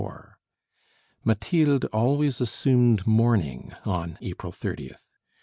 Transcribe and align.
Mathilde 1.23 1.85
always 1.93 2.41
assumed 2.41 3.05
mourning 3.05 3.75
on 3.85 4.17
April 4.19 4.51
30th. 4.51 5.17